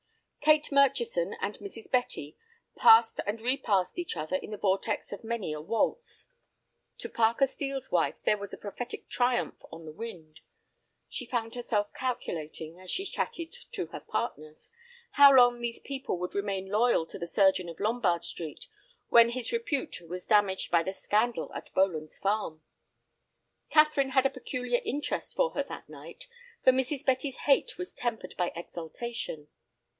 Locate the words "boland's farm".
21.75-22.63